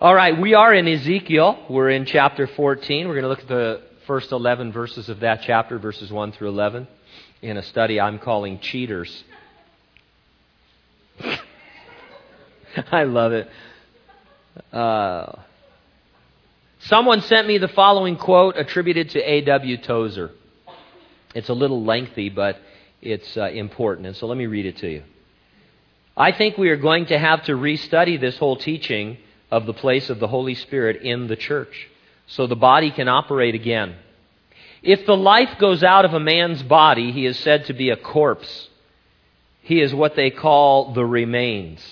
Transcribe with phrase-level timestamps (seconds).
[0.00, 1.66] All right, we are in Ezekiel.
[1.70, 3.06] We're in chapter 14.
[3.06, 6.48] We're going to look at the first 11 verses of that chapter, verses 1 through
[6.48, 6.88] 11,
[7.42, 9.22] in a study I'm calling Cheaters.
[12.90, 13.48] I love it.
[14.72, 15.36] Uh,
[16.80, 19.76] someone sent me the following quote attributed to A.W.
[19.76, 20.32] Tozer.
[21.36, 22.56] It's a little lengthy, but
[23.00, 24.08] it's uh, important.
[24.08, 25.04] And so let me read it to you.
[26.16, 29.18] I think we are going to have to restudy this whole teaching
[29.50, 31.88] of the place of the Holy Spirit in the church
[32.26, 33.96] so the body can operate again.
[34.82, 37.96] If the life goes out of a man's body, he is said to be a
[37.96, 38.68] corpse.
[39.62, 41.82] He is what they call the remains.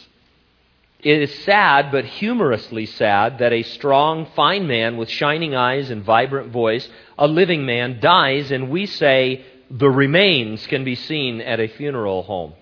[1.01, 6.05] It is sad, but humorously sad, that a strong, fine man with shining eyes and
[6.05, 6.89] vibrant voice,
[7.19, 12.23] a living man, dies, and we say the remains can be seen at a funeral
[12.23, 12.53] home.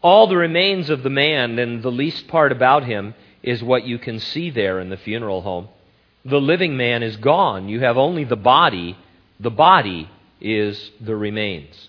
[0.00, 3.98] All the remains of the man and the least part about him is what you
[3.98, 5.68] can see there in the funeral home.
[6.24, 7.68] The living man is gone.
[7.68, 8.96] You have only the body.
[9.40, 10.08] The body
[10.40, 11.88] is the remains.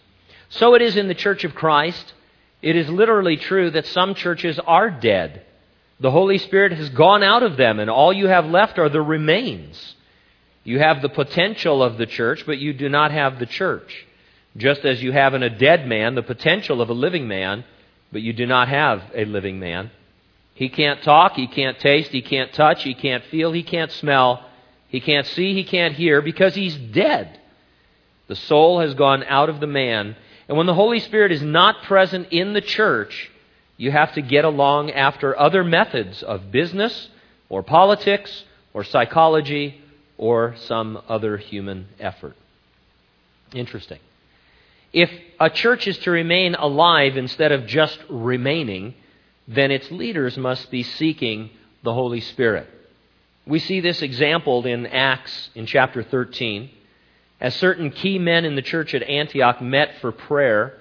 [0.49, 2.13] So it is in the Church of Christ.
[2.61, 5.45] It is literally true that some churches are dead.
[5.99, 9.01] The Holy Spirit has gone out of them, and all you have left are the
[9.01, 9.95] remains.
[10.63, 14.05] You have the potential of the church, but you do not have the church.
[14.55, 17.65] Just as you have in a dead man the potential of a living man,
[18.11, 19.91] but you do not have a living man.
[20.63, 24.45] He can't talk, he can't taste, he can't touch, he can't feel, he can't smell,
[24.87, 27.37] he can't see, he can't hear because he's dead.
[28.27, 30.15] The soul has gone out of the man.
[30.47, 33.29] And when the Holy Spirit is not present in the church,
[33.75, 37.09] you have to get along after other methods of business
[37.49, 39.81] or politics or psychology
[40.17, 42.37] or some other human effort.
[43.53, 43.99] Interesting.
[44.93, 48.93] If a church is to remain alive instead of just remaining,
[49.47, 51.49] then its leaders must be seeking
[51.83, 52.67] the Holy Spirit.
[53.45, 56.69] We see this exampled in Acts in chapter 13.
[57.41, 60.79] As certain key men in the church at Antioch met for prayer,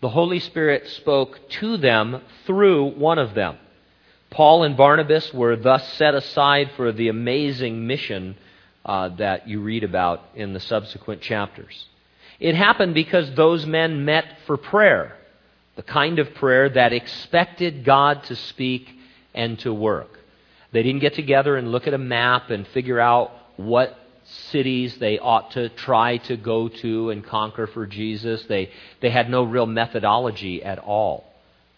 [0.00, 3.58] the Holy Spirit spoke to them through one of them.
[4.30, 8.36] Paul and Barnabas were thus set aside for the amazing mission
[8.84, 11.86] uh, that you read about in the subsequent chapters.
[12.40, 15.17] It happened because those men met for prayer,
[15.78, 18.90] the kind of prayer that expected God to speak
[19.32, 20.10] and to work.
[20.72, 23.96] They didn't get together and look at a map and figure out what
[24.50, 28.42] cities they ought to try to go to and conquer for Jesus.
[28.46, 31.32] They, they had no real methodology at all.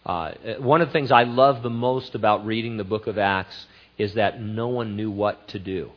[0.06, 3.66] Uh, one of the things I love the most about reading the book of Acts
[3.98, 5.90] is that no one knew what to do.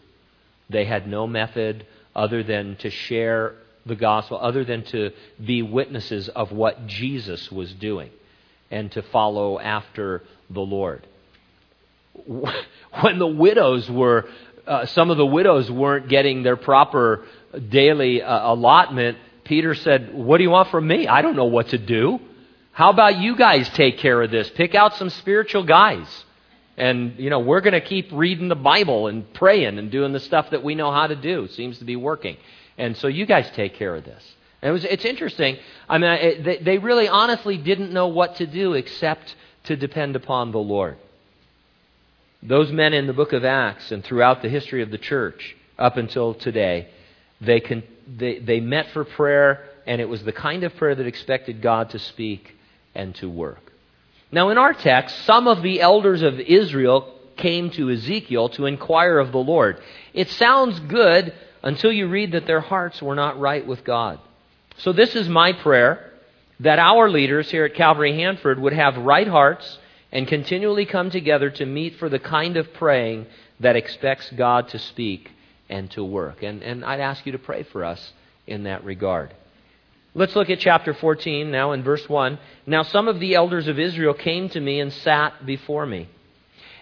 [0.70, 3.56] They had no method other than to share
[3.86, 5.12] the gospel, other than to
[5.44, 8.10] be witnesses of what Jesus was doing
[8.72, 11.06] and to follow after the Lord.
[12.26, 14.28] When the widows were
[14.66, 17.26] uh, some of the widows weren't getting their proper
[17.70, 21.08] daily uh, allotment, Peter said, What do you want from me?
[21.08, 22.20] I don't know what to do.
[22.72, 24.50] How about you guys take care of this?
[24.50, 26.08] Pick out some spiritual guys.
[26.76, 30.20] And, you know, we're going to keep reading the Bible and praying and doing the
[30.20, 31.48] stuff that we know how to do.
[31.50, 32.38] Seems to be working.
[32.78, 34.23] And so you guys take care of this.
[34.61, 35.57] And it was, it's interesting.
[35.89, 39.35] I mean, it, they, they really honestly didn't know what to do except
[39.66, 40.97] to depend upon the Lord.
[42.41, 45.97] Those men in the book of Acts and throughout the history of the church up
[45.97, 46.88] until today,
[47.39, 51.07] they, con- they, they met for prayer, and it was the kind of prayer that
[51.07, 52.55] expected God to speak
[52.95, 53.72] and to work.
[54.31, 59.19] Now, in our text, some of the elders of Israel came to Ezekiel to inquire
[59.19, 59.79] of the Lord.
[60.13, 64.19] It sounds good until you read that their hearts were not right with God.
[64.78, 66.12] So, this is my prayer
[66.59, 69.79] that our leaders here at Calvary Hanford would have right hearts
[70.12, 73.25] and continually come together to meet for the kind of praying
[73.59, 75.31] that expects God to speak
[75.69, 76.44] and to work.
[76.44, 78.13] And, and I'd ask you to pray for us
[78.46, 79.34] in that regard.
[80.16, 82.38] Let's look at chapter 14 now in verse 1.
[82.68, 86.07] Now, some of the elders of Israel came to me and sat before me.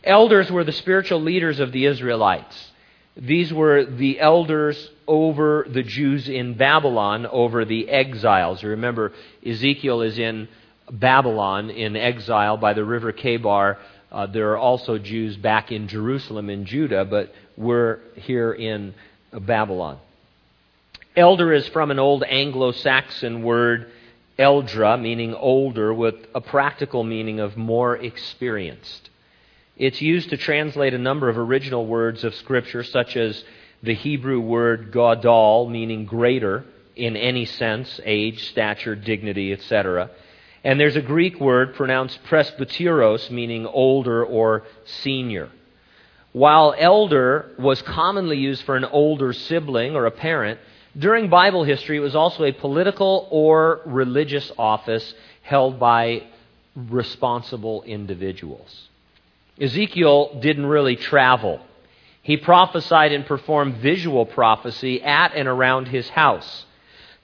[0.03, 2.70] Elders were the spiritual leaders of the Israelites.
[3.17, 8.63] These were the elders over the Jews in Babylon, over the exiles.
[8.63, 9.11] Remember,
[9.45, 10.47] Ezekiel is in
[10.89, 13.77] Babylon in exile by the river Chebar.
[14.11, 18.93] Uh, there are also Jews back in Jerusalem in Judah, but we're here in
[19.31, 19.99] Babylon.
[21.15, 23.91] Elder is from an old Anglo Saxon word,
[24.39, 29.09] eldra, meaning older, with a practical meaning of more experienced.
[29.81, 33.43] It's used to translate a number of original words of Scripture, such as
[33.81, 40.11] the Hebrew word gadol, meaning greater in any sense, age, stature, dignity, etc.
[40.63, 45.49] And there's a Greek word pronounced presbyteros, meaning older or senior.
[46.31, 50.59] While elder was commonly used for an older sibling or a parent,
[50.95, 56.21] during Bible history it was also a political or religious office held by
[56.75, 58.89] responsible individuals.
[59.59, 61.61] Ezekiel didn't really travel.
[62.21, 66.65] He prophesied and performed visual prophecy at and around his house.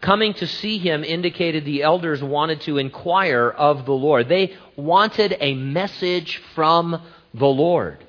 [0.02, 4.30] Coming to see him indicated the elders wanted to inquire of the Lord.
[4.30, 7.02] They wanted a message from
[7.34, 8.04] the Lord.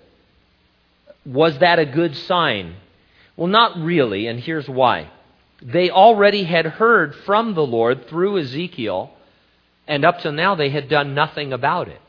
[1.25, 2.76] Was that a good sign?
[3.37, 5.11] Well, not really, and here's why.
[5.62, 9.11] They already had heard from the Lord through Ezekiel,
[9.87, 12.00] and up till now they had done nothing about it.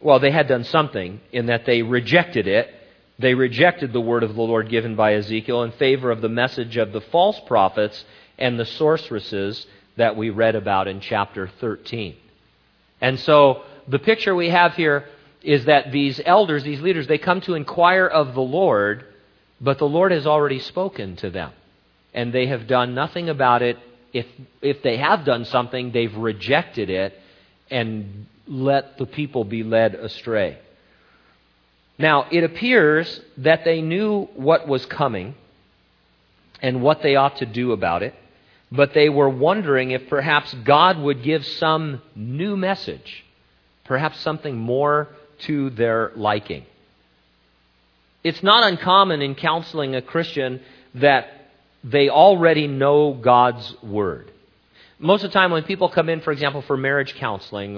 [0.00, 2.74] Well, they had done something in that they rejected it
[3.20, 6.78] they rejected the word of the Lord given by Ezekiel in favor of the message
[6.78, 8.02] of the false prophets
[8.38, 9.66] and the sorceresses
[9.96, 12.16] that we read about in chapter 13.
[13.02, 15.04] And so the picture we have here
[15.42, 19.04] is that these elders, these leaders, they come to inquire of the Lord,
[19.60, 21.52] but the Lord has already spoken to them.
[22.14, 23.76] And they have done nothing about it.
[24.14, 24.26] If,
[24.62, 27.12] if they have done something, they've rejected it
[27.70, 30.58] and let the people be led astray.
[31.98, 35.34] Now, it appears that they knew what was coming
[36.60, 38.14] and what they ought to do about it,
[38.72, 43.24] but they were wondering if perhaps God would give some new message,
[43.84, 45.08] perhaps something more
[45.40, 46.64] to their liking.
[48.24, 50.60] It's not uncommon in counseling a Christian
[50.94, 51.28] that
[51.84, 54.30] they already know God's Word.
[55.02, 57.74] Most of the time, when people come in, for example, for marriage counseling,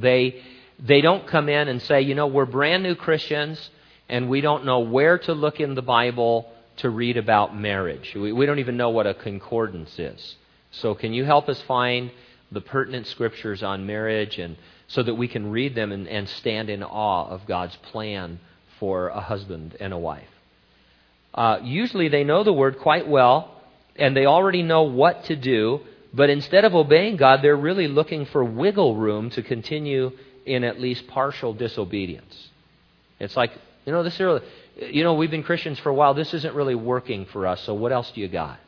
[0.00, 0.42] they
[0.78, 3.70] they don't come in and say, you know, we're brand new Christians
[4.08, 8.14] and we don't know where to look in the Bible to read about marriage.
[8.14, 10.36] We, we don't even know what a concordance is.
[10.70, 12.10] So, can you help us find
[12.52, 14.56] the pertinent scriptures on marriage and
[14.88, 18.40] so that we can read them and, and stand in awe of God's plan
[18.78, 20.28] for a husband and a wife?
[21.34, 23.54] Uh, usually they know the word quite well
[23.96, 25.80] and they already know what to do,
[26.18, 30.10] but instead of obeying God, they're really looking for wiggle room to continue
[30.44, 32.48] in at least partial disobedience.
[33.20, 33.52] It's like,
[33.86, 34.40] you know, this really,
[34.80, 36.14] you know, we've been Christians for a while.
[36.14, 37.62] This isn't really working for us.
[37.62, 38.58] So what else do you got?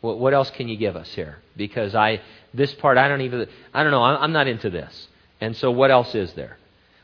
[0.00, 1.36] What, what else can you give us here?
[1.54, 2.22] Because I,
[2.54, 4.02] this part, I don't even, I don't know.
[4.02, 5.08] I'm, I'm not into this.
[5.42, 6.56] And so what else is there?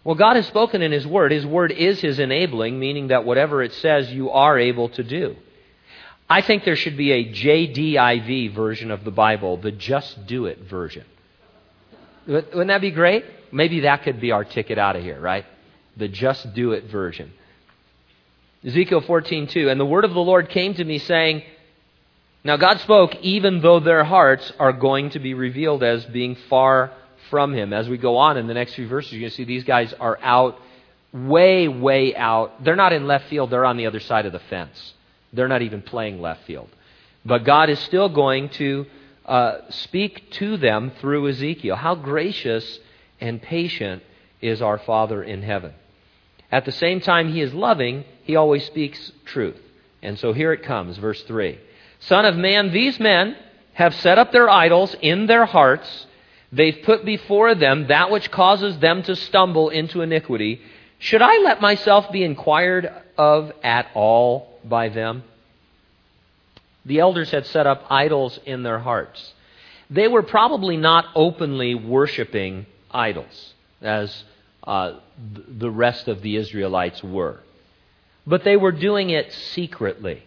[0.04, 1.32] Well, God has spoken in His Word.
[1.32, 5.36] His Word is His enabling, meaning that whatever it says, you are able to do.
[6.30, 10.60] I think there should be a JDIV version of the Bible, the Just Do It
[10.60, 11.04] version.
[12.26, 13.24] Wouldn't that be great?
[13.50, 15.44] Maybe that could be our ticket out of here, right?
[15.96, 17.32] The just do it version.
[18.64, 21.42] Ezekiel 14:2 And the word of the Lord came to me saying,
[22.44, 26.92] Now God spoke even though their hearts are going to be revealed as being far
[27.30, 27.72] from him.
[27.72, 29.92] As we go on in the next few verses, you're going to see these guys
[29.94, 30.60] are out
[31.12, 32.62] way way out.
[32.62, 34.94] They're not in left field, they're on the other side of the fence.
[35.32, 36.68] They're not even playing left field.
[37.24, 38.86] But God is still going to
[39.26, 41.76] uh, speak to them through Ezekiel.
[41.76, 42.78] How gracious
[43.20, 44.02] and patient
[44.40, 45.74] is our Father in heaven.
[46.50, 49.60] At the same time, He is loving, He always speaks truth.
[50.02, 51.58] And so here it comes, verse 3.
[52.00, 53.36] Son of man, these men
[53.74, 56.06] have set up their idols in their hearts.
[56.50, 60.60] They've put before them that which causes them to stumble into iniquity.
[60.98, 65.22] Should I let myself be inquired of at all by them?
[66.90, 69.32] The elders had set up idols in their hearts.
[69.90, 74.24] They were probably not openly worshiping idols, as
[74.64, 74.94] uh,
[75.46, 77.38] the rest of the Israelites were.
[78.26, 80.24] But they were doing it secretly.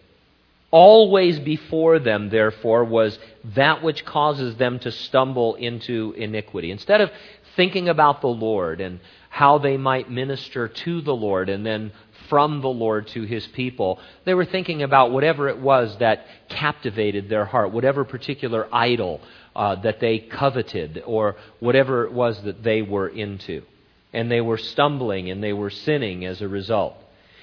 [0.71, 3.19] Always before them, therefore, was
[3.55, 6.71] that which causes them to stumble into iniquity.
[6.71, 7.11] Instead of
[7.57, 11.91] thinking about the Lord and how they might minister to the Lord and then
[12.29, 17.29] from the Lord to his people, they were thinking about whatever it was that captivated
[17.29, 19.21] their heart, whatever particular idol
[19.55, 23.63] uh, that they coveted or whatever it was that they were into.
[24.11, 26.95] And they were stumbling and they were sinning as a result.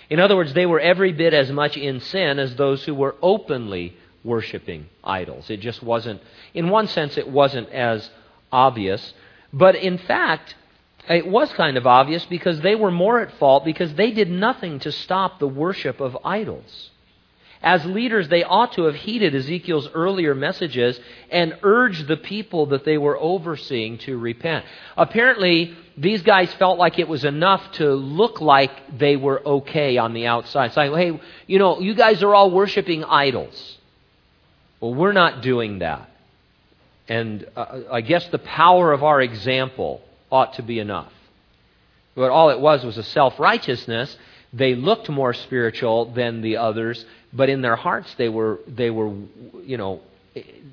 [0.09, 3.15] In other words, they were every bit as much in sin as those who were
[3.23, 5.49] openly worshiping idols.
[5.51, 6.21] It just wasn't,
[6.53, 8.11] in one sense, it wasn't as
[8.53, 9.15] obvious.
[9.53, 10.55] But in fact,
[11.11, 14.79] it was kind of obvious because they were more at fault because they did nothing
[14.81, 16.91] to stop the worship of idols.
[17.63, 20.99] As leaders, they ought to have heeded Ezekiel's earlier messages
[21.31, 24.65] and urged the people that they were overseeing to repent.
[24.97, 30.15] Apparently, these guys felt like it was enough to look like they were okay on
[30.15, 30.73] the outside.
[30.73, 33.79] Saying, hey, you know, you guys are all worshiping idols.
[34.81, 36.09] Well, we're not doing that.
[37.09, 40.01] And uh, I guess the power of our example
[40.31, 41.13] ought to be enough.
[42.15, 44.17] But all it was was a self righteousness
[44.53, 49.13] They looked more spiritual than the others, but in their hearts they were they were
[49.65, 50.01] you know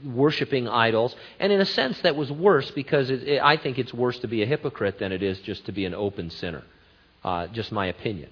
[0.04, 1.16] worshiping idols.
[1.40, 4.28] And in a sense, that was worse because it, it, I think it's worse to
[4.28, 6.64] be a hypocrite than it is just to be an open sinner.
[7.24, 8.30] Uh, just my opinion.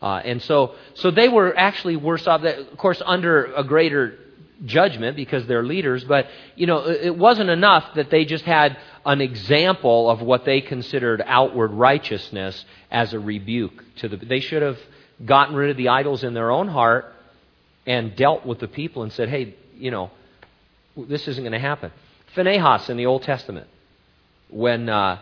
[0.00, 2.42] Uh, and so, so they were actually worse off.
[2.42, 4.18] Of course, under a greater
[4.64, 6.04] judgment because they're leaders.
[6.04, 6.26] But
[6.56, 11.22] you know, it wasn't enough that they just had an example of what they considered
[11.24, 14.16] outward righteousness as a rebuke to the.
[14.16, 14.78] They should have
[15.24, 17.12] gotten rid of the idols in their own heart
[17.86, 20.10] and dealt with the people and said, "Hey, you know,
[20.96, 21.90] this isn't going to happen.
[22.34, 23.66] Phinehas in the Old Testament,
[24.48, 25.18] when uh,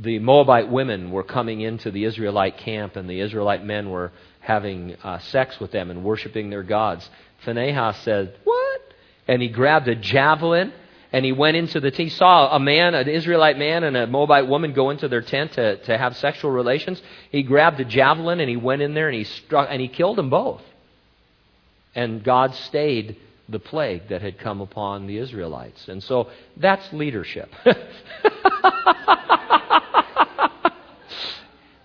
[0.00, 4.96] the Moabite women were coming into the Israelite camp and the Israelite men were having
[5.02, 7.08] uh, sex with them and worshiping their gods,
[7.44, 8.80] Phinehas said, What?
[9.26, 10.72] And he grabbed a javelin
[11.12, 12.10] and he went into the tent.
[12.10, 15.52] He saw a man, an Israelite man, and a Moabite woman go into their tent
[15.52, 17.02] to, to have sexual relations.
[17.30, 20.16] He grabbed a javelin and he went in there and he struck and he killed
[20.16, 20.62] them both.
[21.94, 23.16] And God stayed
[23.48, 25.88] the plague that had come upon the Israelites.
[25.88, 27.50] And so that's leadership.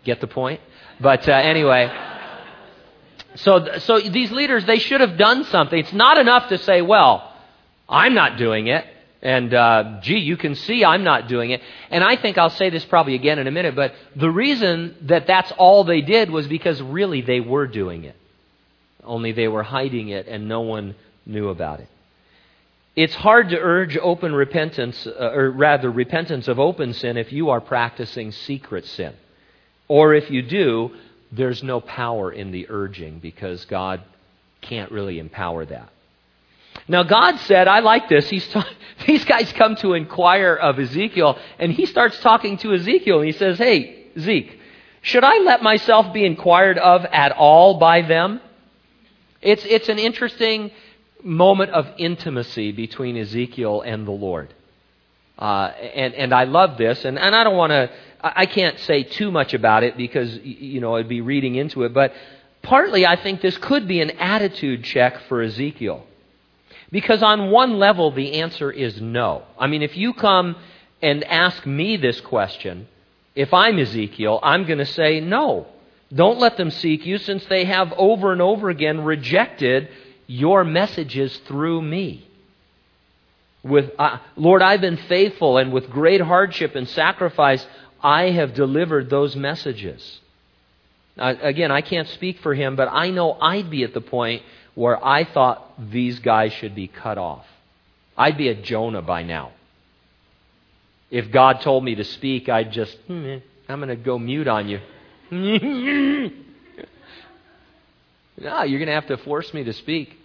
[0.04, 0.62] Get the point?
[1.00, 1.92] But uh, anyway,
[3.36, 5.80] so so these leaders they should have done something.
[5.80, 7.34] It's not enough to say, "Well,
[7.88, 8.86] I'm not doing it."
[9.24, 11.62] And uh, gee, you can see I'm not doing it.
[11.90, 15.28] And I think I'll say this probably again in a minute, but the reason that
[15.28, 18.18] that's all they did was because really they were doing it.
[19.02, 20.96] Only they were hiding it and no one
[21.26, 21.88] knew about it.
[22.98, 27.50] It's hard to urge open repentance, uh, or rather, repentance of open sin if you
[27.50, 29.14] are practicing secret sin.
[29.88, 30.92] Or if you do,
[31.32, 34.02] there's no power in the urging because God
[34.62, 35.90] can't really empower that.
[36.88, 38.30] Now, God said, I like this.
[38.30, 38.70] He's ta-
[39.08, 43.32] these guys come to inquire of Ezekiel, and he starts talking to Ezekiel, and he
[43.32, 44.60] says, Hey, Zeke,
[45.02, 48.42] should I let myself be inquired of at all by them?
[49.42, 50.72] It's, it's an interesting
[51.22, 54.54] moment of intimacy between Ezekiel and the Lord.
[55.38, 57.90] Uh, and, and I love this, and, and I don't want to,
[58.24, 61.94] I can't say too much about it because, you know, I'd be reading into it,
[61.94, 62.14] but
[62.62, 66.06] partly I think this could be an attitude check for Ezekiel.
[66.90, 69.44] Because on one level, the answer is no.
[69.60, 70.56] I mean, if you come
[71.02, 72.88] and ask me this question,
[73.36, 75.68] if I'm Ezekiel, I'm going to say no.
[76.14, 79.90] Don't let them seek you since they have over and over again rejected
[80.28, 82.28] your messages through me.
[83.64, 87.66] With, uh, Lord, I've been faithful, and with great hardship and sacrifice,
[88.04, 90.20] I have delivered those messages.
[91.18, 94.44] Uh, again, I can't speak for him, but I know I'd be at the point
[94.76, 97.46] where I thought these guys should be cut off.
[98.18, 99.52] I'd be a Jonah by now.
[101.10, 103.38] If God told me to speak, I'd just, hmm,
[103.70, 104.80] I'm going to go mute on you.
[105.32, 106.32] No,
[108.64, 110.18] you're going to have to force me to speak.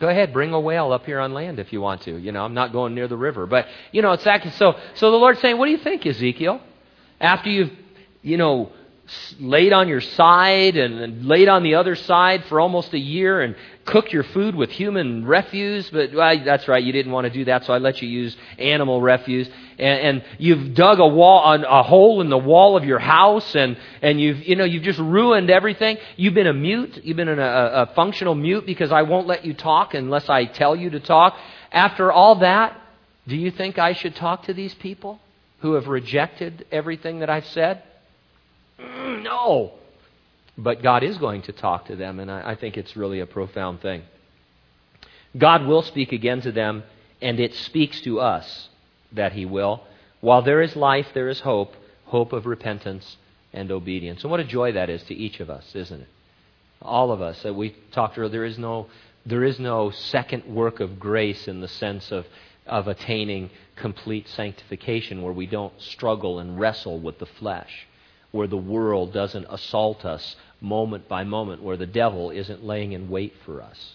[0.00, 2.16] Go ahead, bring a whale up here on land if you want to.
[2.16, 3.46] You know, I'm not going near the river.
[3.46, 6.62] But, you know, it's actually, so, so the Lord's saying, what do you think, Ezekiel?
[7.20, 7.72] After you've,
[8.22, 8.72] you know,
[9.38, 13.56] laid on your side and laid on the other side for almost a year and
[13.84, 15.90] cooked your food with human refuse.
[15.90, 18.36] But well, that's right, you didn't want to do that, so I let you use
[18.58, 19.48] animal refuse.
[19.78, 23.76] And, and you've dug a wall, a hole in the wall of your house, and
[24.02, 25.98] and you've you know you've just ruined everything.
[26.16, 27.00] You've been a mute.
[27.02, 30.76] You've been a, a functional mute because I won't let you talk unless I tell
[30.76, 31.36] you to talk.
[31.72, 32.80] After all that,
[33.26, 35.20] do you think I should talk to these people
[35.60, 37.82] who have rejected everything that I've said?
[38.78, 39.72] Mm, no.
[40.56, 43.26] But God is going to talk to them, and I, I think it's really a
[43.26, 44.02] profound thing.
[45.36, 46.82] God will speak again to them,
[47.22, 48.68] and it speaks to us
[49.12, 49.82] that He will.
[50.20, 51.74] While there is life, there is hope
[52.10, 53.16] hope of repentance
[53.52, 54.22] and obedience.
[54.22, 56.08] And what a joy that is to each of us, isn't it?
[56.82, 57.44] All of us.
[57.44, 58.88] We talked earlier, there is no,
[59.24, 62.26] there is no second work of grace in the sense of,
[62.70, 67.86] of attaining complete sanctification where we don't struggle and wrestle with the flesh
[68.32, 73.08] where the world doesn't assault us moment by moment, where the devil isn't laying in
[73.08, 73.94] wait for us.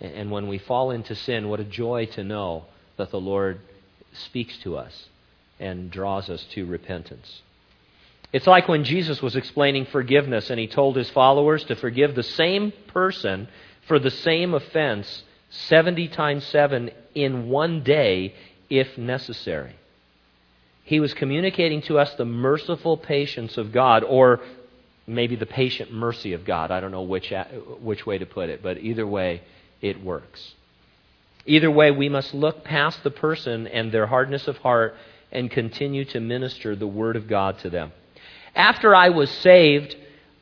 [0.00, 2.64] And when we fall into sin, what a joy to know
[2.96, 3.60] that the Lord
[4.12, 5.08] speaks to us
[5.58, 7.42] and draws us to repentance.
[8.32, 12.22] It's like when Jesus was explaining forgiveness and he told his followers to forgive the
[12.22, 13.48] same person
[13.86, 18.34] for the same offense 70 times 7 in one day
[18.68, 19.74] if necessary.
[20.84, 24.40] He was communicating to us the merciful patience of God, or
[25.06, 26.70] maybe the patient mercy of God.
[26.70, 27.32] I don't know which,
[27.80, 29.42] which way to put it, but either way,
[29.80, 30.54] it works.
[31.46, 34.94] Either way, we must look past the person and their hardness of heart
[35.32, 37.92] and continue to minister the Word of God to them.
[38.54, 39.96] After I was saved,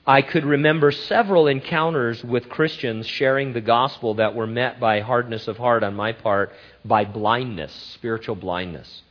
[0.09, 5.47] I could remember several encounters with Christians sharing the gospel that were met by hardness
[5.47, 6.51] of heart on my part,
[6.83, 9.03] by blindness, spiritual blindness.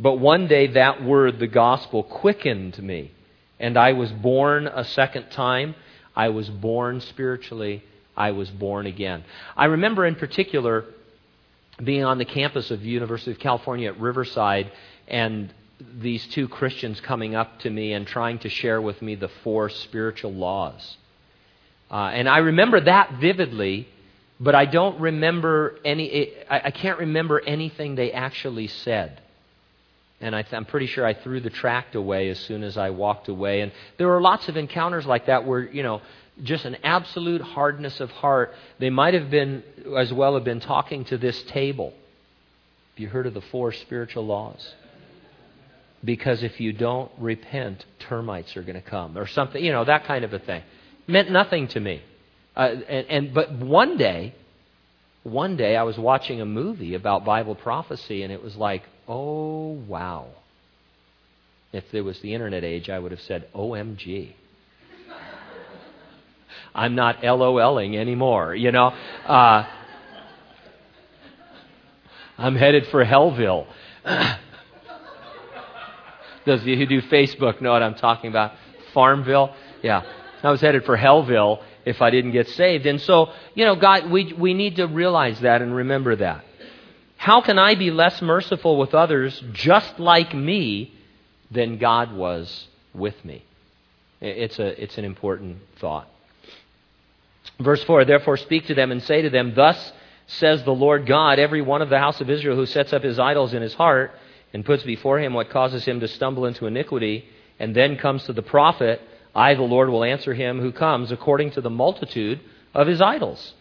[0.00, 3.12] But one day that word, the gospel, quickened me,
[3.60, 5.76] and I was born a second time.
[6.16, 7.84] I was born spiritually.
[8.16, 9.22] I was born again.
[9.56, 10.86] I remember in particular
[11.82, 14.72] being on the campus of the University of California at Riverside
[15.06, 15.54] and
[16.00, 19.68] these two Christians coming up to me and trying to share with me the four
[19.68, 20.96] spiritual laws.
[21.90, 23.88] Uh, and I remember that vividly,
[24.40, 29.20] but I don't remember any, I, I can't remember anything they actually said.
[30.20, 33.28] And I, am pretty sure I threw the tract away as soon as I walked
[33.28, 33.60] away.
[33.60, 36.00] And there were lots of encounters like that where, you know,
[36.42, 38.54] just an absolute hardness of heart.
[38.78, 39.62] They might have been,
[39.96, 41.90] as well, have been talking to this table.
[42.94, 44.74] Have you heard of the four spiritual laws?
[46.04, 50.04] Because if you don't repent, termites are going to come or something, you know, that
[50.04, 50.62] kind of a thing.
[51.06, 52.02] Meant nothing to me.
[52.56, 54.34] Uh, and, and but one day,
[55.22, 59.72] one day I was watching a movie about Bible prophecy, and it was like, oh
[59.88, 60.28] wow.
[61.72, 64.32] If there was the internet age, I would have said, OMG.
[66.74, 68.88] I'm not LOLing anymore, you know.
[69.26, 69.66] Uh,
[72.38, 73.66] I'm headed for Hellville.
[76.46, 78.52] Those of you who do Facebook know what I'm talking about.
[78.92, 79.54] Farmville.
[79.82, 80.02] Yeah.
[80.42, 82.86] I was headed for Hellville if I didn't get saved.
[82.86, 86.44] And so, you know, God, we, we need to realize that and remember that.
[87.16, 90.92] How can I be less merciful with others just like me
[91.50, 93.42] than God was with me?
[94.20, 96.08] It's, a, it's an important thought.
[97.58, 99.92] Verse 4 Therefore, speak to them and say to them, Thus
[100.26, 103.18] says the Lord God, every one of the house of Israel who sets up his
[103.18, 104.12] idols in his heart
[104.54, 107.26] and puts before him what causes him to stumble into iniquity,
[107.58, 109.02] and then comes to the prophet,
[109.34, 112.40] I, the Lord, will answer him who comes according to the multitude
[112.72, 113.52] of his idols.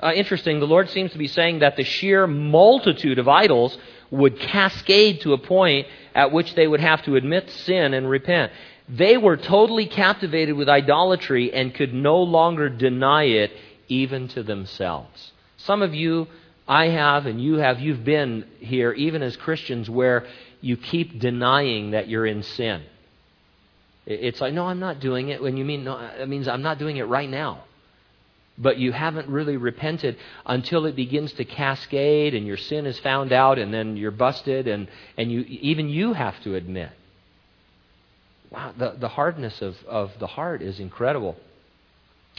[0.00, 3.76] Uh, interesting, the Lord seems to be saying that the sheer multitude of idols
[4.10, 8.50] would cascade to a point at which they would have to admit sin and repent.
[8.88, 13.52] They were totally captivated with idolatry and could no longer deny it
[13.88, 15.32] even to themselves.
[15.58, 16.28] Some of you
[16.68, 20.26] I have and you have, you've been here, even as Christians, where
[20.60, 22.82] you keep denying that you're in sin.
[24.04, 25.42] It's like, no, I'm not doing it.
[25.42, 27.64] When you mean, no, uh, it means I'm not doing it right now.
[28.58, 33.32] But you haven't really repented until it begins to cascade and your sin is found
[33.32, 36.90] out and then you're busted and, and you, even you have to admit.
[38.50, 41.36] Wow, the, the hardness of, of the heart is incredible.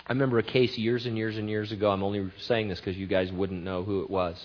[0.08, 1.92] I remember a case years and years and years ago.
[1.92, 4.44] I'm only saying this because you guys wouldn't know who it was.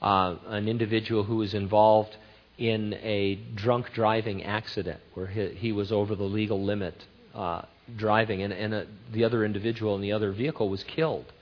[0.00, 2.14] Uh, an individual who was involved
[2.56, 6.94] in a drunk driving accident where he, he was over the legal limit
[7.34, 7.62] uh,
[7.96, 11.32] driving, and, and a, the other individual in the other vehicle was killed.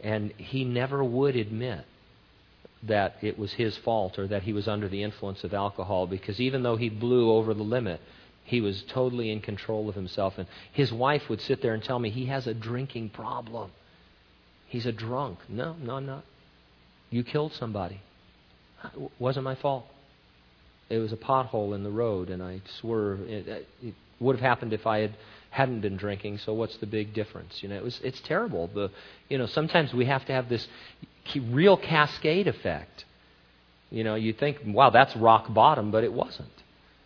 [0.00, 1.84] And he never would admit
[2.84, 6.40] that it was his fault or that he was under the influence of alcohol because
[6.40, 8.00] even though he blew over the limit,
[8.48, 10.38] he was totally in control of himself.
[10.38, 13.70] And his wife would sit there and tell me, he has a drinking problem.
[14.66, 15.38] He's a drunk.
[15.48, 16.24] No, no, I'm not.
[17.10, 18.00] You killed somebody.
[18.84, 19.84] It wasn't my fault.
[20.88, 23.28] It was a pothole in the road, and I swerved.
[23.28, 25.14] It, it would have happened if I had
[25.50, 26.38] hadn't been drinking.
[26.38, 27.62] So what's the big difference?
[27.62, 28.68] You know, it was it's terrible.
[28.68, 28.90] The
[29.28, 30.66] you know sometimes we have to have this
[31.50, 33.04] real cascade effect.
[33.90, 36.48] You know, you think, wow, that's rock bottom, but it wasn't.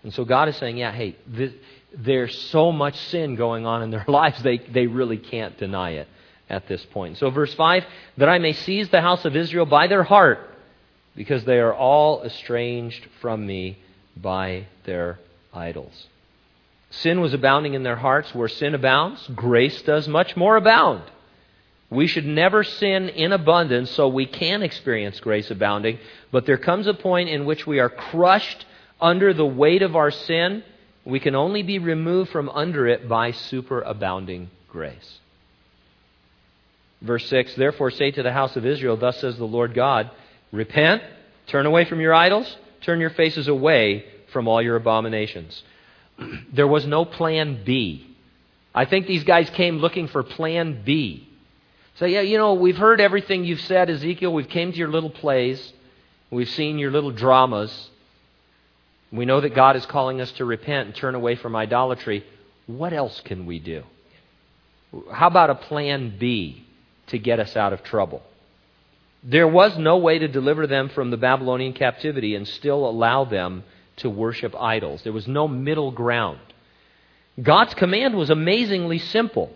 [0.02, 1.52] And so God is saying, yeah, hey, this,
[1.96, 6.08] there's so much sin going on in their lives, they, they really can't deny it
[6.48, 7.18] at this point.
[7.18, 7.84] So, verse 5
[8.18, 10.50] that I may seize the house of Israel by their heart,
[11.14, 13.78] because they are all estranged from me
[14.16, 15.18] by their
[15.52, 16.06] idols.
[16.90, 18.34] Sin was abounding in their hearts.
[18.34, 21.02] Where sin abounds, grace does much more abound.
[21.90, 25.98] We should never sin in abundance so we can experience grace abounding,
[26.30, 28.64] but there comes a point in which we are crushed
[29.02, 30.62] under the weight of our sin,
[31.04, 35.18] we can only be removed from under it by superabounding grace.
[37.00, 40.10] Verse 6 Therefore say to the house of Israel, Thus says the Lord God,
[40.52, 41.02] Repent,
[41.48, 45.62] turn away from your idols, turn your faces away from all your abominations.
[46.52, 48.06] there was no plan B.
[48.74, 51.28] I think these guys came looking for plan B.
[51.96, 54.32] So, yeah, you know, we've heard everything you've said, Ezekiel.
[54.32, 55.72] We've came to your little plays.
[56.30, 57.90] We've seen your little dramas.
[59.12, 62.24] We know that God is calling us to repent and turn away from idolatry.
[62.66, 63.84] What else can we do?
[65.12, 66.64] How about a plan B
[67.08, 68.22] to get us out of trouble?
[69.22, 73.64] There was no way to deliver them from the Babylonian captivity and still allow them
[73.96, 75.02] to worship idols.
[75.02, 76.40] There was no middle ground.
[77.40, 79.54] God's command was amazingly simple.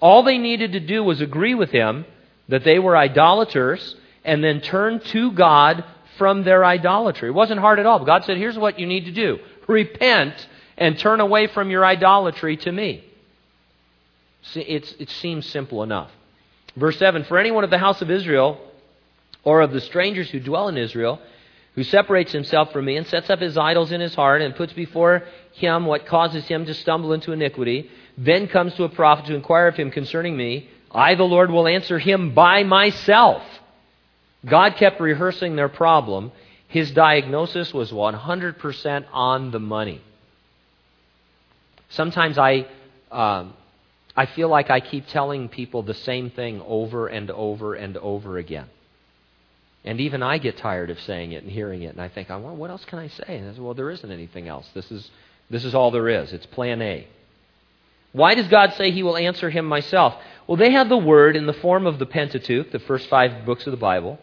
[0.00, 2.04] All they needed to do was agree with him
[2.48, 5.84] that they were idolaters and then turn to God
[6.22, 7.30] from their idolatry.
[7.30, 8.04] It wasn't hard at all.
[8.04, 10.34] God said, Here's what you need to do repent
[10.78, 13.04] and turn away from your idolatry to me.
[14.42, 16.12] See, it seems simple enough.
[16.76, 18.60] Verse 7 For anyone of the house of Israel
[19.42, 21.18] or of the strangers who dwell in Israel,
[21.74, 24.72] who separates himself from me and sets up his idols in his heart and puts
[24.72, 29.34] before him what causes him to stumble into iniquity, then comes to a prophet to
[29.34, 33.42] inquire of him concerning me, I, the Lord, will answer him by myself.
[34.44, 36.32] God kept rehearsing their problem.
[36.68, 40.00] His diagnosis was 100% on the money.
[41.90, 42.66] Sometimes I,
[43.10, 43.52] um,
[44.16, 48.38] I feel like I keep telling people the same thing over and over and over
[48.38, 48.66] again.
[49.84, 52.54] And even I get tired of saying it and hearing it, and I think, well,
[52.54, 53.38] what else can I say?
[53.38, 54.68] And I say, well, there isn't anything else.
[54.74, 55.10] This is,
[55.50, 56.32] this is all there is.
[56.32, 57.06] It's plan A.
[58.12, 60.14] Why does God say He will answer him myself?
[60.46, 63.66] Well, they have the Word in the form of the Pentateuch, the first five books
[63.66, 64.18] of the Bible.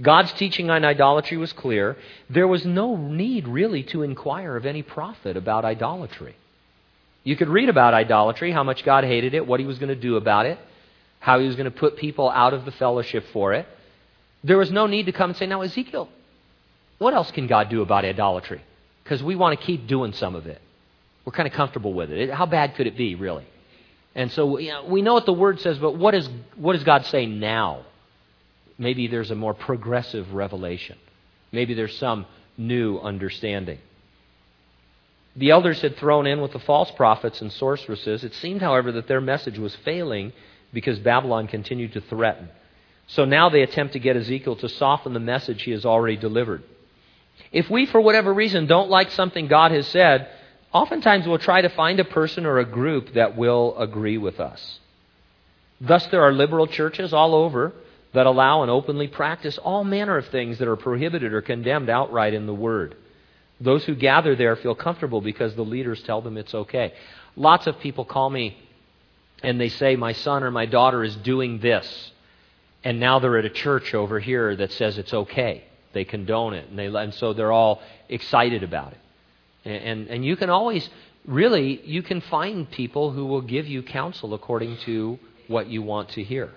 [0.00, 1.96] God's teaching on idolatry was clear.
[2.30, 6.36] There was no need really to inquire of any prophet about idolatry.
[7.24, 9.96] You could read about idolatry, how much God hated it, what He was going to
[9.96, 10.58] do about it,
[11.18, 13.66] how He was going to put people out of the fellowship for it.
[14.44, 16.08] There was no need to come and say, Now, Ezekiel,
[16.98, 18.62] what else can God do about idolatry?
[19.02, 20.60] Because we want to keep doing some of it.
[21.24, 22.30] We're kind of comfortable with it.
[22.30, 23.46] How bad could it be, really?
[24.14, 26.84] And so you know, we know what the Word says, but what, is, what does
[26.84, 27.84] God say now?
[28.78, 30.96] Maybe there's a more progressive revelation.
[31.50, 33.78] Maybe there's some new understanding.
[35.36, 38.24] The elders had thrown in with the false prophets and sorceresses.
[38.24, 40.32] It seemed, however, that their message was failing
[40.72, 42.48] because Babylon continued to threaten.
[43.08, 46.62] So now they attempt to get Ezekiel to soften the message he has already delivered.
[47.52, 50.28] If we, for whatever reason, don't like something God has said,
[50.72, 54.80] oftentimes we'll try to find a person or a group that will agree with us.
[55.80, 57.72] Thus, there are liberal churches all over
[58.12, 62.34] that allow and openly practice all manner of things that are prohibited or condemned outright
[62.34, 62.96] in the Word.
[63.60, 66.94] Those who gather there feel comfortable because the leaders tell them it's okay.
[67.36, 68.56] Lots of people call me
[69.42, 72.12] and they say, My son or my daughter is doing this.
[72.84, 75.64] And now they're at a church over here that says it's okay.
[75.92, 76.68] They condone it.
[76.68, 78.98] And, they, and so they're all excited about it.
[79.64, 80.88] And, and, and you can always,
[81.26, 85.18] really, you can find people who will give you counsel according to
[85.48, 86.50] what you want to hear.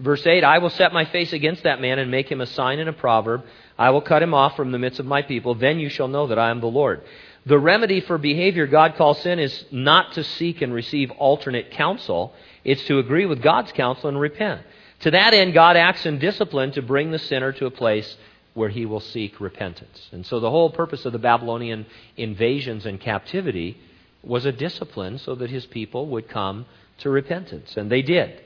[0.00, 2.78] Verse 8 I will set my face against that man and make him a sign
[2.78, 3.44] and a proverb.
[3.78, 5.54] I will cut him off from the midst of my people.
[5.54, 7.02] Then you shall know that I am the Lord.
[7.46, 12.34] The remedy for behavior God calls sin is not to seek and receive alternate counsel,
[12.64, 14.62] it's to agree with God's counsel and repent.
[15.00, 18.16] To that end, God acts in discipline to bring the sinner to a place
[18.52, 20.08] where he will seek repentance.
[20.12, 21.86] And so the whole purpose of the Babylonian
[22.16, 23.78] invasions and captivity
[24.22, 26.66] was a discipline so that his people would come
[26.98, 27.76] to repentance.
[27.78, 28.42] And they did.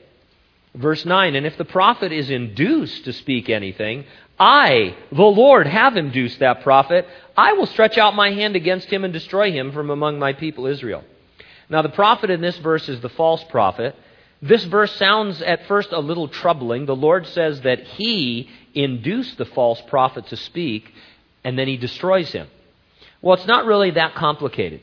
[0.75, 4.05] Verse 9 And if the prophet is induced to speak anything,
[4.39, 7.07] I, the Lord, have induced that prophet.
[7.37, 10.67] I will stretch out my hand against him and destroy him from among my people
[10.67, 11.03] Israel.
[11.69, 13.95] Now, the prophet in this verse is the false prophet.
[14.41, 16.85] This verse sounds at first a little troubling.
[16.85, 20.93] The Lord says that He induced the false prophet to speak,
[21.43, 22.47] and then He destroys him.
[23.21, 24.81] Well, it's not really that complicated.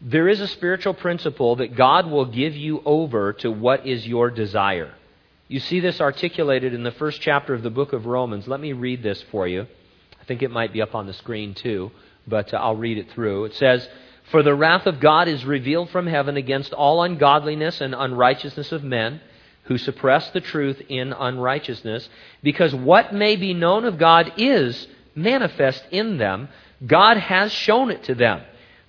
[0.00, 4.30] There is a spiritual principle that God will give you over to what is your
[4.30, 4.94] desire.
[5.50, 8.46] You see this articulated in the first chapter of the book of Romans.
[8.46, 9.66] Let me read this for you.
[10.20, 11.90] I think it might be up on the screen too,
[12.24, 13.46] but uh, I'll read it through.
[13.46, 13.88] It says,
[14.30, 18.84] for the wrath of God is revealed from heaven against all ungodliness and unrighteousness of
[18.84, 19.20] men
[19.64, 22.08] who suppress the truth in unrighteousness,
[22.44, 24.86] because what may be known of God is
[25.16, 26.48] manifest in them.
[26.86, 28.42] God has shown it to them.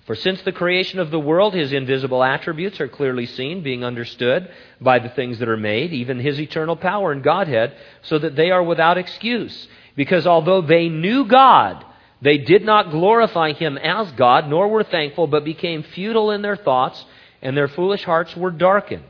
[0.06, 4.50] For since the creation of the world, his invisible attributes are clearly seen, being understood
[4.80, 8.50] by the things that are made, even his eternal power and Godhead, so that they
[8.50, 9.68] are without excuse.
[9.94, 11.84] Because although they knew God,
[12.20, 16.56] they did not glorify him as God, nor were thankful, but became futile in their
[16.56, 17.04] thoughts,
[17.40, 19.04] and their foolish hearts were darkened.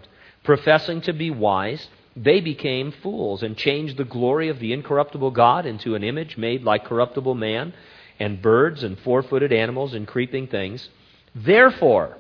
[0.45, 5.65] Professing to be wise, they became fools and changed the glory of the incorruptible God
[5.65, 7.73] into an image made like corruptible man,
[8.23, 10.89] and birds, and four footed animals, and creeping things.
[11.35, 12.17] Therefore,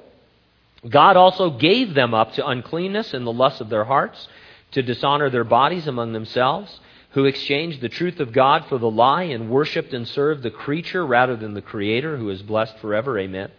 [0.88, 4.28] God also gave them up to uncleanness and the lust of their hearts,
[4.72, 6.80] to dishonor their bodies among themselves
[7.12, 11.04] who exchanged the truth of God for the lie and worshiped and served the creature
[11.04, 13.18] rather than the Creator, who is blessed forever.
[13.18, 13.50] Amen.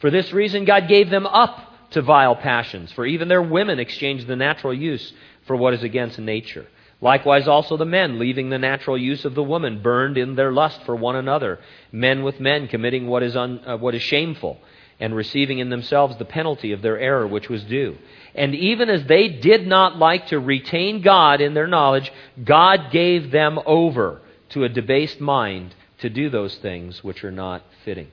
[0.00, 4.26] For this reason, God gave them up to vile passions, for even their women exchanged
[4.26, 5.12] the natural use
[5.46, 6.66] for what is against nature.
[7.00, 10.82] Likewise, also the men, leaving the natural use of the woman, burned in their lust
[10.84, 11.58] for one another,
[11.90, 14.58] men with men committing what is, un, uh, what is shameful
[15.00, 17.96] and receiving in themselves the penalty of their error which was due.
[18.34, 22.12] And even as they did not like to retain God in their knowledge,
[22.44, 27.64] God gave them over to a debased mind to do those things which are not
[27.84, 28.08] fitting.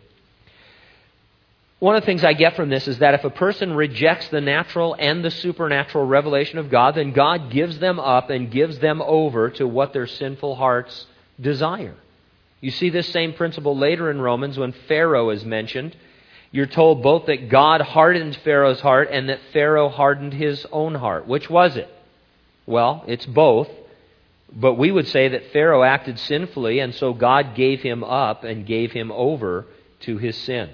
[1.80, 4.42] One of the things I get from this is that if a person rejects the
[4.42, 9.00] natural and the supernatural revelation of God, then God gives them up and gives them
[9.00, 11.06] over to what their sinful hearts
[11.40, 11.96] desire.
[12.62, 15.96] You see this same principle later in Romans when Pharaoh is mentioned.
[16.52, 21.28] You're told both that God hardened Pharaoh's heart and that Pharaoh hardened his own heart.
[21.28, 21.90] Which was it?
[22.66, 23.70] Well, it's both.
[24.52, 28.66] But we would say that Pharaoh acted sinfully, and so God gave him up and
[28.66, 29.68] gave him over
[30.02, 30.70] to his sin.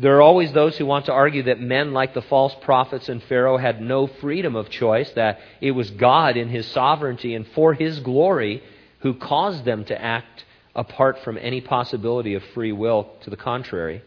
[0.00, 3.20] There are always those who want to argue that men like the false prophets and
[3.24, 7.74] Pharaoh had no freedom of choice, that it was God in his sovereignty and for
[7.74, 8.62] his glory
[9.00, 10.44] who caused them to act
[10.76, 14.02] apart from any possibility of free will to the contrary.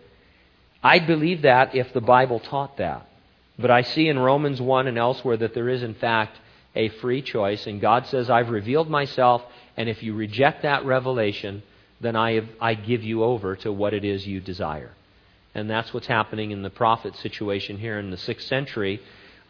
[0.82, 3.06] I'd believe that if the Bible taught that.
[3.60, 6.39] But I see in Romans 1 and elsewhere that there is, in fact,
[6.73, 7.67] a free choice.
[7.67, 9.43] And God says, I've revealed myself,
[9.75, 11.63] and if you reject that revelation,
[11.99, 14.91] then I, have, I give you over to what it is you desire.
[15.53, 19.01] And that's what's happening in the prophet situation here in the 6th century.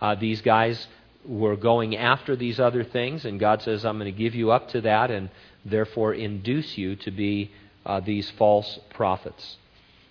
[0.01, 0.87] Uh, these guys
[1.25, 4.69] were going after these other things, and God says, I'm going to give you up
[4.69, 5.29] to that and
[5.63, 7.51] therefore induce you to be
[7.85, 9.57] uh, these false prophets.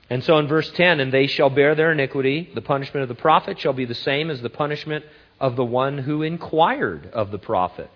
[0.08, 3.20] And so in verse 10, and they shall bear their iniquity, the punishment of the
[3.20, 5.04] prophet shall be the same as the punishment
[5.38, 7.90] of the one who inquired of the prophet.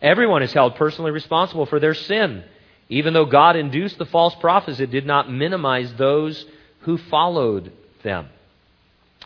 [0.00, 2.44] Everyone is held personally responsible for their sin.
[2.88, 6.44] Even though God induced the false prophets, it did not minimize those
[6.88, 7.70] who followed
[8.02, 8.26] them.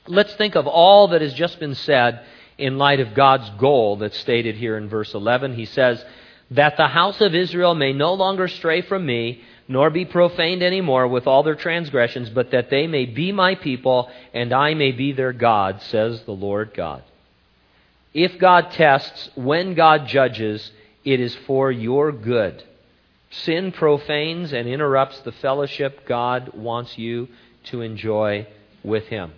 [0.08, 2.24] Let's think of all that has just been said
[2.58, 5.54] in light of God's goal that's stated here in verse 11.
[5.54, 6.04] He says,
[6.50, 10.80] That the house of Israel may no longer stray from me, nor be profaned any
[10.80, 14.90] more with all their transgressions, but that they may be my people, and I may
[14.90, 17.04] be their God, says the Lord God.
[18.12, 20.68] If God tests, when God judges,
[21.04, 22.64] it is for your good.
[23.30, 27.28] Sin profanes and interrupts the fellowship God wants you
[27.64, 28.46] to enjoy
[28.82, 29.32] with Him.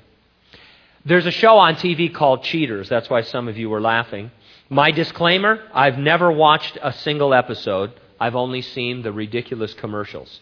[1.04, 2.88] There's a show on TV called Cheaters.
[2.88, 4.30] That's why some of you were laughing.
[4.70, 10.40] My disclaimer I've never watched a single episode, I've only seen the ridiculous commercials.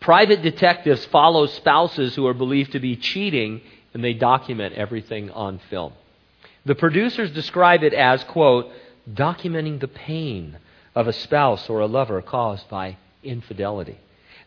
[0.00, 3.62] Private detectives follow spouses who are believed to be cheating,
[3.94, 5.94] and they document everything on film.
[6.66, 8.70] The producers describe it as, quote,
[9.10, 10.58] documenting the pain
[10.94, 13.98] of a spouse or a lover caused by infidelity.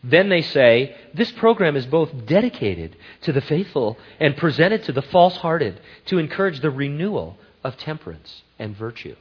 [0.02, 5.02] Then they say, this program is both dedicated to the faithful and presented to the
[5.02, 9.14] false hearted to encourage the renewal of temperance and virtue.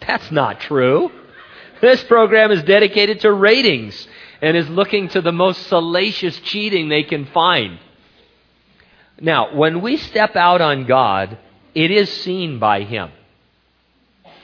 [0.00, 1.10] That's not true.
[1.82, 4.06] This program is dedicated to ratings
[4.40, 7.78] and is looking to the most salacious cheating they can find.
[9.20, 11.38] Now, when we step out on God,
[11.74, 13.10] it is seen by Him.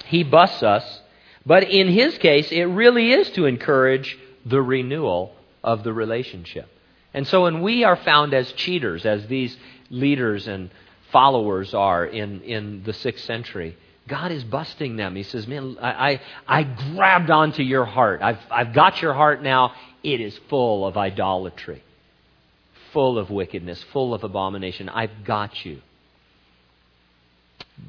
[0.06, 1.00] He busts us,
[1.46, 6.68] but in His case, it really is to encourage the renewal of the relationship.
[7.14, 9.56] And so when we are found as cheaters, as these
[9.90, 10.70] leaders and
[11.10, 15.14] followers are in, in the sixth century, God is busting them.
[15.16, 16.62] He says, Man, I, I, I
[16.94, 18.22] grabbed onto your heart.
[18.22, 19.72] I've, I've got your heart now.
[20.02, 21.82] It is full of idolatry,
[22.92, 24.88] full of wickedness, full of abomination.
[24.88, 25.80] I've got you.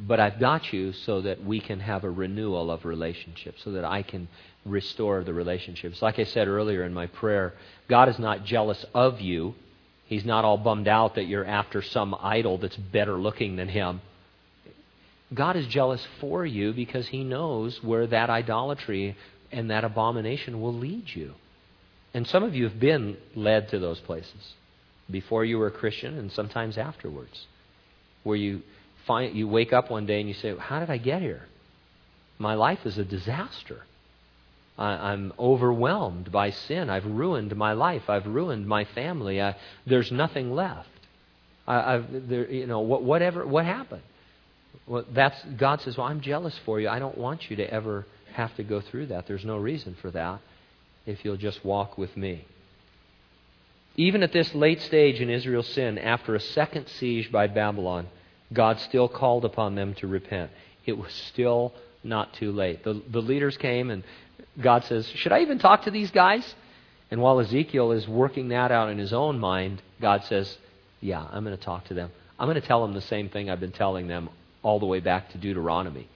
[0.07, 3.85] But I've got you so that we can have a renewal of relationship, so that
[3.85, 4.27] I can
[4.65, 6.01] restore the relationships.
[6.01, 7.53] Like I said earlier in my prayer,
[7.87, 9.55] God is not jealous of you.
[10.05, 14.01] He's not all bummed out that you're after some idol that's better looking than Him.
[15.33, 19.15] God is jealous for you because He knows where that idolatry
[19.51, 21.33] and that abomination will lead you.
[22.13, 24.53] And some of you have been led to those places
[25.09, 27.47] before you were a Christian and sometimes afterwards,
[28.23, 28.61] where you
[29.09, 31.43] find you wake up one day and you say, "How did I get here?
[32.37, 33.81] My life is a disaster.
[34.77, 36.89] I, am overwhelmed by sin.
[36.89, 38.09] I've ruined my life.
[38.09, 39.41] I've ruined my family.
[39.41, 40.87] I, there's nothing left.
[41.67, 43.45] I, have you know, what, whatever.
[43.45, 44.03] What happened?
[44.87, 45.97] Well, that's God says.
[45.97, 46.87] Well, I'm jealous for you.
[46.87, 49.27] I don't want you to ever have to go through that.
[49.27, 50.39] There's no reason for that.
[51.05, 52.45] If you'll just walk with me.
[53.97, 58.07] Even at this late stage in Israel's sin, after a second siege by Babylon,
[58.51, 60.51] God still called upon them to repent.
[60.85, 62.83] It was still not too late.
[62.83, 64.03] The, the leaders came and
[64.59, 66.55] God says, Should I even talk to these guys?
[67.11, 70.57] And while Ezekiel is working that out in his own mind, God says,
[71.01, 72.11] Yeah, I'm going to talk to them.
[72.39, 74.29] I'm going to tell them the same thing I've been telling them
[74.63, 76.07] all the way back to Deuteronomy.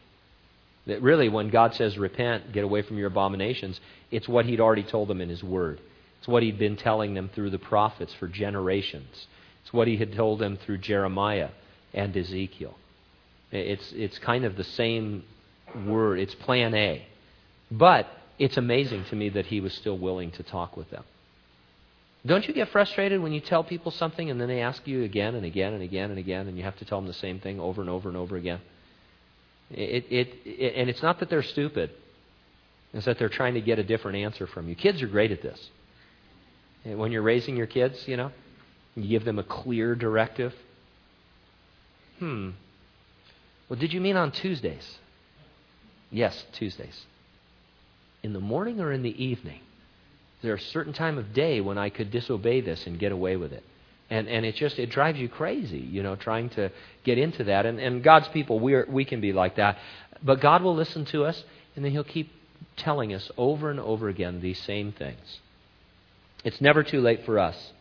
[0.88, 3.80] That really, when God says, Repent, get away from your abominations,
[4.12, 5.80] it's what He'd already told them in His Word.
[6.20, 9.28] It's what He'd been telling them through the prophets for generations.
[9.64, 11.50] It's what he had told them through Jeremiah
[11.94, 12.76] and Ezekiel.
[13.52, 15.24] It's, it's kind of the same
[15.86, 17.06] word, it's plan A.
[17.72, 18.08] But
[18.40, 21.04] it's amazing to me that he was still willing to talk with them.
[22.26, 25.36] Don't you get frustrated when you tell people something and then they ask you again
[25.36, 27.60] and again and again and again and you have to tell them the same thing
[27.60, 28.62] over and over and over again?
[29.70, 31.92] It, it, it, and it's not that they're stupid,
[32.94, 34.76] it's that they're trying to get a different answer from you.
[34.76, 35.70] Kids are great at this.
[36.86, 38.32] When you're raising your kids, you know,
[38.96, 40.54] you give them a clear directive.
[42.24, 42.52] Hmm.
[43.68, 44.98] Well, did you mean on Tuesdays?
[46.10, 47.06] Yes, Tuesdays.
[48.24, 49.60] In the morning or in the evening?
[49.60, 53.36] Is there a certain time of day when I could disobey this and get away
[53.36, 53.66] with it?
[54.10, 56.72] And, and it just it drives you crazy, you know, trying to
[57.04, 57.66] get into that.
[57.66, 59.78] And, and God's people, we are, we can be like that.
[60.24, 61.44] But God will listen to us,
[61.76, 62.32] and then He'll keep
[62.78, 65.40] telling us over and over again these same things.
[66.46, 67.74] It's never too late for us.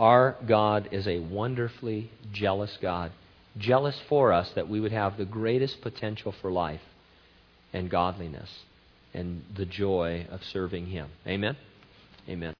[0.00, 3.12] Our God is a wonderfully jealous God,
[3.56, 6.80] jealous for us that we would have the greatest potential for life
[7.72, 8.50] and godliness
[9.14, 11.08] and the joy of serving Him.
[11.26, 11.56] Amen?
[12.28, 12.54] Amen.